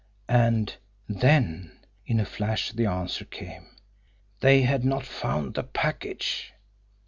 And 0.29 0.75
then, 1.07 1.73
in 2.07 2.19
a 2.19 2.25
flash, 2.25 2.71
the 2.71 2.87
answer 2.87 3.23
came. 3.23 3.67
THEY 4.39 4.63
HAD 4.63 4.83
NOT 4.83 5.05
FOUND 5.05 5.53
THE 5.53 5.61
PACKAGE! 5.63 6.53